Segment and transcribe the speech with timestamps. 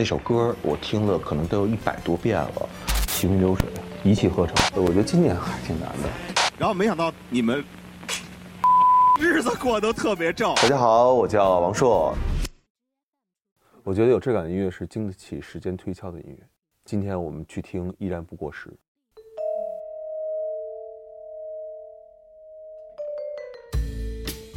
[0.00, 2.68] 那首歌我听了可能都有一百多遍了，
[3.08, 3.68] 行云流水，
[4.02, 4.82] 一气呵成。
[4.82, 6.08] 我觉得今年还挺难的。
[6.58, 7.62] 然后没想到你们
[9.20, 10.54] 日子过得特别正。
[10.54, 12.14] 大家好，我叫王硕。
[13.84, 16.38] 我觉得有质感的音乐是经得起时间推敲的音乐。
[16.86, 18.70] 今天我们去听《依然不过时》。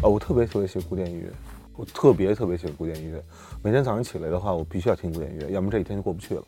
[0.03, 1.29] 哦，我特别特别喜欢古典音乐，
[1.75, 3.23] 我特别特别喜欢古典音乐。
[3.63, 6.43] 每天早上起来的话，我必须要听古典音乐，要么这一天就过不去了。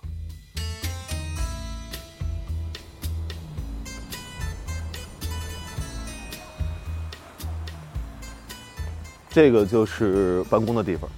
[9.30, 11.10] 这个就是办公的地方。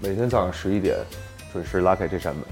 [0.00, 0.96] 每天早上十一点，
[1.52, 2.44] 准时拉开这扇门。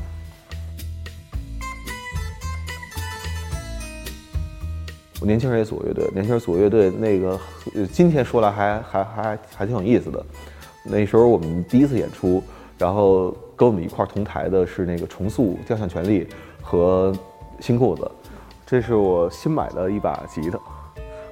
[5.24, 7.38] 年轻人也组乐队，年轻人组乐队那个，
[7.92, 10.24] 今天说来还还还还挺有意思的。
[10.84, 12.42] 那时候我们第一次演出，
[12.78, 16.26] 然后跟我们一块同台的是那个重塑雕像权利
[16.60, 17.12] 和
[17.60, 18.10] 新裤子。
[18.66, 20.58] 这是我新买的一把吉他，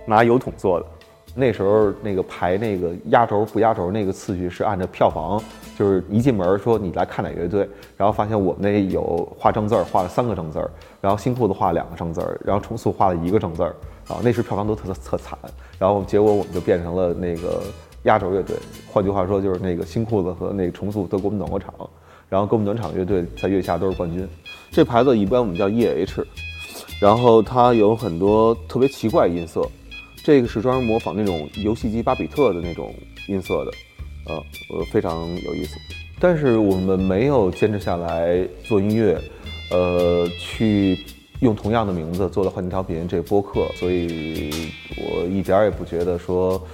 [0.07, 0.87] 拿油桶做的。
[1.35, 5.43] 那时候那个排那个压轴不压轴那个次序是按照票房，
[5.79, 13.75] 就是一进门说你来看哪乐队，然后发现我们那有画正字儿，画了三个正字儿，然后新裤子画了两个正字儿，然后重塑画了一个正字儿，
[14.09, 15.39] 啊，那时票房都特特惨，
[15.79, 17.63] 然后结果我们就变成了那个
[18.03, 18.55] 压轴乐队，
[18.91, 21.73] 换句话说就是那个新裤子和那个重塑都给我们暖过场，
[22.29, 24.29] 然后给我们暖场乐队在月下都是冠军。
[24.71, 26.27] 这牌子一般我们叫 E.H，
[27.01, 29.63] 然后它有很多特别奇怪音色。
[30.25, 32.95] 这个是专门模仿那种游戏机巴比特的那种
[33.29, 33.73] 音色的，
[34.27, 34.35] 呃，
[34.71, 35.77] 呃，非常有意思。
[36.21, 39.21] 但是我们没有坚持下来做音乐，
[39.73, 40.97] 呃，去
[41.41, 46.65] 用同样的名字做了幻境调频这播客，所以我一点儿也不觉得说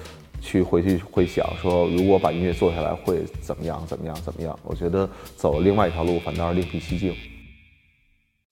[0.43, 4.59] 去回去会想说，如果把音乐做下来会怎么样怎么样怎么样。
[4.63, 7.15] 我觉得走另外一条路反倒是另辟蹊径。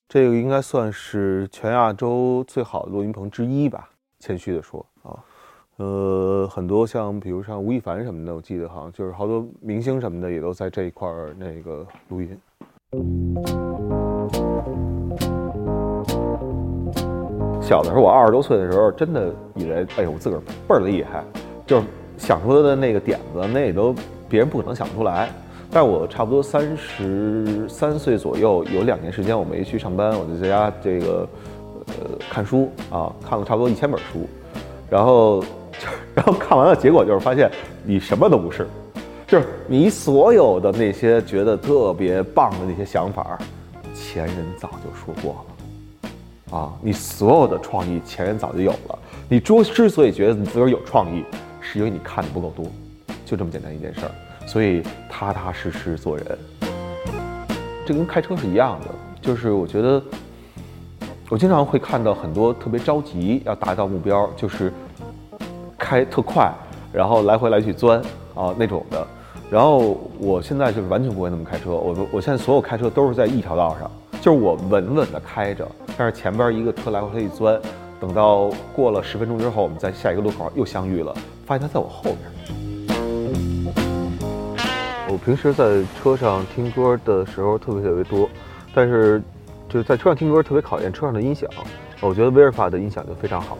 [0.08, 3.90] 这个应该算是全亚洲最好的录音棚之一吧。
[4.18, 5.12] 谦虚的说啊，
[5.76, 12.38] 呃，很多像比如像吴亦凡什么的，我记得好像就是好多明星什么的也都在这一块儿那个录音。
[17.60, 21.22] 小的时候，我二十多岁的时候，真的以为，哎呦，我自个儿倍儿厉害，
[21.66, 23.94] 就是想出来的那个点子，那也都
[24.28, 25.28] 别人不可能想出来。
[25.70, 31.28] 但是我差不多三十三岁左右，有两年时间我没去上班，我就在家这个。
[31.86, 31.94] 呃，
[32.28, 34.28] 看书啊，看了差不多一千本书，
[34.90, 35.42] 然后，
[36.14, 37.50] 然后看完了，结果就是发现
[37.84, 38.66] 你什么都不是，
[39.26, 43.38] 就是你所有的那些觉得特别棒的那些想法，
[43.94, 45.44] 前人早就说过
[46.50, 48.98] 了，啊，你所有的创意前人早就有了，
[49.28, 51.24] 你之之所以觉得你自个儿有创意，
[51.60, 52.66] 是因为你看的不够多，
[53.24, 54.10] 就这么简单一件事儿，
[54.46, 56.38] 所以踏踏实实做人，
[57.86, 58.88] 这跟开车是一样的，
[59.22, 60.02] 就是我觉得。
[61.28, 64.72] 我经常会看到很多特别着急要达到目标，就是
[65.76, 66.52] 开特快，
[66.92, 68.00] 然后来回来去钻
[68.32, 69.04] 啊那种的。
[69.50, 75.66] 然后我现在就是完全不会那么开车，我我现在所有开车都是在一条道上，就是我稳稳的开着，
[75.98, 77.60] 但是前边一个车来回去钻，
[78.00, 81.12] 等到过了十分钟之后，我们在下一个路口又相遇了，
[81.44, 82.20] 发现他在我后边。
[85.08, 88.28] 我平时在车上听歌的时候特别特别多，
[88.72, 89.20] 但是。
[89.68, 91.50] 就是在车上听歌特别考验车上的音响，
[92.00, 93.58] 我觉得威尔法的音响就非常好。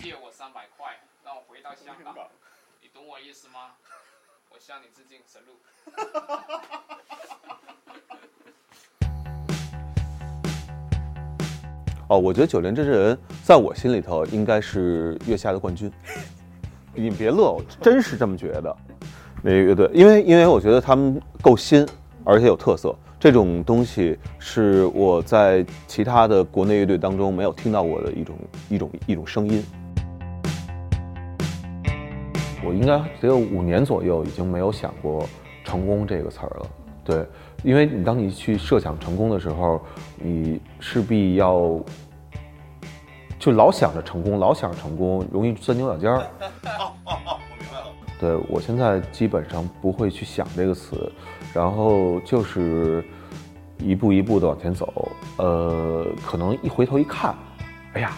[0.00, 2.14] 借我三百块，让我回到香港，
[2.82, 3.70] 你懂我意思吗？
[4.50, 5.54] 我向你致敬，神路。
[12.08, 15.90] 哦，我觉得九连真人在我心里头应该是月下的冠军。
[16.94, 18.76] 你别乐，我真是这么觉得。
[19.42, 21.86] 那个乐队，因为因为我觉得他们够新，
[22.24, 22.94] 而且有特色。
[23.18, 28.36] 这种东西是我在其他的国内乐队当中没有听到过的一种
[28.68, 29.64] 一种一种声音。
[32.64, 35.26] 我应该得有五年左右，已经没有想过
[35.64, 36.66] 成功这个词儿了。
[37.02, 37.26] 对，
[37.62, 39.80] 因为你当你去设想成功的时候，
[40.16, 41.78] 你势必要。
[43.38, 46.22] 就老想着成功，老想着成功，容易钻牛角尖儿。
[48.32, 48.40] 我明白了。
[48.40, 51.10] 对我现在基本上不会去想这个词，
[51.52, 53.04] 然后就是
[53.78, 55.10] 一步一步的往前走。
[55.36, 57.34] 呃，可能一回头一看，
[57.94, 58.12] 哎呀，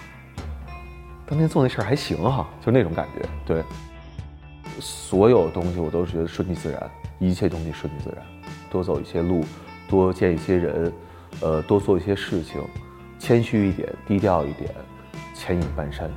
[1.27, 3.29] 当年做那事儿还行哈，就那种感觉。
[3.45, 3.63] 对，
[4.79, 8.25] 所有东西我都觉得顺其自然，一切东西顺其自然，
[8.71, 9.45] 多走一些路，
[9.89, 10.93] 多见一些人，
[11.41, 12.61] 呃，多做一些事情，
[13.19, 14.71] 谦虚一点，低调一点，
[15.35, 16.11] 牵引半山。